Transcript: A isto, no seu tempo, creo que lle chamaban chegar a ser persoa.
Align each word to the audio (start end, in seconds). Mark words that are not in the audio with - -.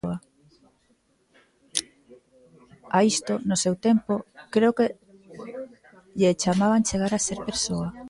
A 2.97 2.99
isto, 3.11 3.33
no 3.49 3.55
seu 3.63 3.73
tempo, 3.87 4.13
creo 4.53 4.71
que 4.77 4.87
lle 6.19 6.37
chamaban 6.41 6.85
chegar 6.89 7.11
a 7.13 7.23
ser 7.27 7.39
persoa. 7.49 7.89